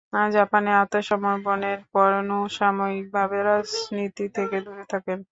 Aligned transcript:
জাপানের 0.33 0.75
আত্মসমর্পণের 0.83 1.79
পর 1.93 2.09
নু 2.27 2.37
সাময়িকভাবে 2.57 3.37
রাজনীতি 3.47 4.25
থেকে 4.35 4.57
দূরে 4.65 4.85
থাকেন। 4.91 5.19